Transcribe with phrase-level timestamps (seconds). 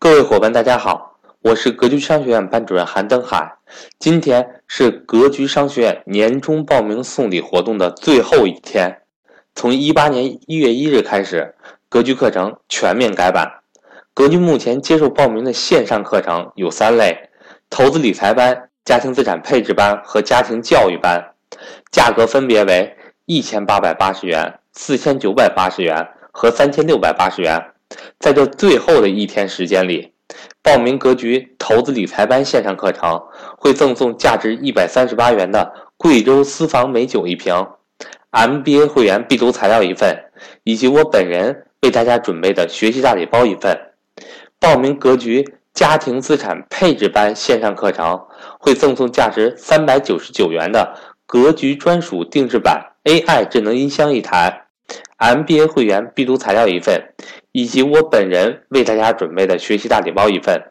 [0.00, 3.56] 各位伙伴，大家好，我是格局商学院班主任韩登海。
[3.98, 9.02] 今天是格局商学院年终报名送礼活动的最后一天。
[9.56, 11.56] 从一八年一月一日开始，
[11.88, 13.50] 格局课程全面改版。
[14.14, 17.30] 格局目前接受报名的线上课程有三类：
[17.68, 21.32] 投资理财班、家庭资产配置班和家庭教育班，
[21.90, 22.96] 价格分别为
[23.26, 27.72] 一千八百八十元、四千九百八十元和三千六百八十元。
[28.18, 30.12] 在这最后的一天时间里，
[30.62, 33.22] 报名格局投资理财班线上课程
[33.56, 37.54] 会赠送价值一百三十八元的贵州私房美酒一瓶
[38.32, 40.16] ，MBA 会员必读材料一份，
[40.64, 43.78] 以及我本人为大家准备的学习大礼包一份。
[44.58, 48.20] 报名格局家庭资产配置班线上课程
[48.58, 54.64] 会赠送价值三百九十九元的格局专属定制版 AI 智能音箱一台
[55.18, 57.00] ，MBA 会员必读材料一份。
[57.52, 60.70] 以及我本人为大家准备的学习大礼包一份，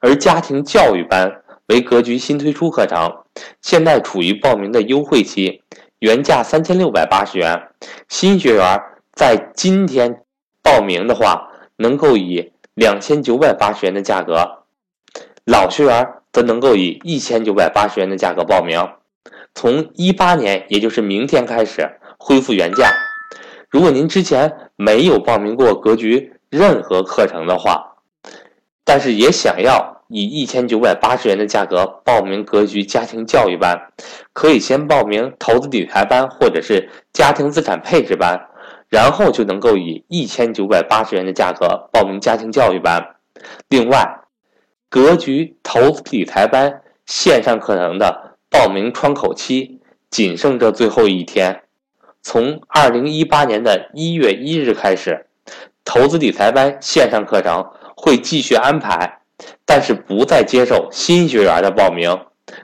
[0.00, 3.24] 而家庭教育班为格局新推出课程，
[3.60, 5.62] 现在处于报名的优惠期，
[5.98, 7.68] 原价三千六百八十元，
[8.08, 8.80] 新学员
[9.14, 10.22] 在今天
[10.62, 14.64] 报名的话，能够以两千九百八十元的价格，
[15.44, 18.88] 老学员则能够以一千九百八十元的价格报名。
[19.54, 21.88] 从一八年，也就是明天开始
[22.18, 22.90] 恢复原价。
[23.72, 27.94] 如果您之前没有报名过格局任何课程的话，
[28.84, 33.90] 但是也想要以一千九百八十元的价格报名格局家庭教育班，
[34.34, 38.38] 可以先报名投资理财班或者是家庭资产配置班，
[38.90, 43.16] 然后就能够以一千九百八十元的价格报名家庭教育班。
[43.70, 44.20] 另外，
[44.90, 51.62] 格局投资理财班线上课程的报名窗口期仅剩这最后一天。
[52.22, 55.26] 从二零一八年的一月一日开始，
[55.84, 59.20] 投资理财班线上课程会继续安排，
[59.66, 62.16] 但是不再接受新学员的报名。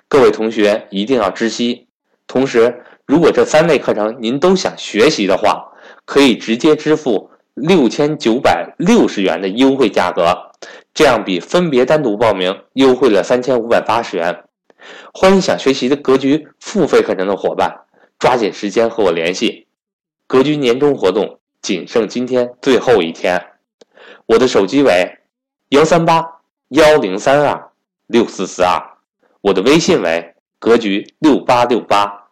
[0.06, 1.88] 各位同学一定要知悉。
[2.26, 5.72] 同时，如果这三类课程您都想学习的话，
[6.04, 10.52] 可以直接支付六千九百六十元的优惠价格，
[10.94, 14.44] 这样比分别单独报名优惠了三千五百八十元。
[15.12, 17.87] 欢迎想学习的格局付费课程的伙伴。
[18.18, 19.66] 抓紧时间和我联系，
[20.26, 23.52] 格局年终活动仅剩今天最后一天。
[24.26, 25.18] 我的手机为
[25.68, 27.70] 幺三八幺零三二
[28.06, 28.98] 六四四二，
[29.40, 32.27] 我的微信为格局六八六八。